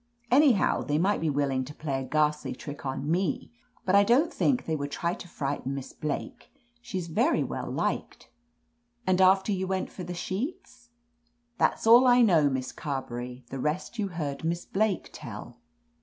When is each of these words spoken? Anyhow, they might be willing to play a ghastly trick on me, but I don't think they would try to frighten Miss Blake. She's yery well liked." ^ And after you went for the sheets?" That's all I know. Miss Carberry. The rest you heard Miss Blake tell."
Anyhow, 0.31 0.81
they 0.81 0.97
might 0.97 1.21
be 1.21 1.29
willing 1.29 1.63
to 1.63 1.75
play 1.75 2.01
a 2.01 2.07
ghastly 2.07 2.55
trick 2.55 2.87
on 2.87 3.11
me, 3.11 3.51
but 3.85 3.93
I 3.93 4.03
don't 4.03 4.33
think 4.33 4.65
they 4.65 4.75
would 4.75 4.89
try 4.89 5.13
to 5.13 5.27
frighten 5.27 5.75
Miss 5.75 5.93
Blake. 5.93 6.51
She's 6.81 7.07
yery 7.07 7.47
well 7.47 7.69
liked." 7.69 8.23
^ 8.23 8.27
And 9.05 9.21
after 9.21 9.51
you 9.51 9.67
went 9.67 9.91
for 9.91 10.03
the 10.03 10.15
sheets?" 10.15 10.89
That's 11.59 11.85
all 11.85 12.07
I 12.07 12.23
know. 12.23 12.49
Miss 12.49 12.71
Carberry. 12.71 13.45
The 13.51 13.59
rest 13.59 13.99
you 13.99 14.07
heard 14.07 14.43
Miss 14.43 14.65
Blake 14.65 15.11
tell." 15.13 15.59